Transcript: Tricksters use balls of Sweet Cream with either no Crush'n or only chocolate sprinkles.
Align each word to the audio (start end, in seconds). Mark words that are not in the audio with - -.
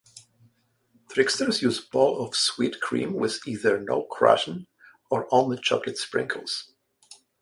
Tricksters 1.11 1.61
use 1.61 1.79
balls 1.79 2.27
of 2.27 2.35
Sweet 2.35 2.81
Cream 2.81 3.13
with 3.13 3.47
either 3.47 3.79
no 3.79 4.07
Crush'n 4.11 4.65
or 5.11 5.27
only 5.31 5.59
chocolate 5.61 5.99
sprinkles. 5.99 6.73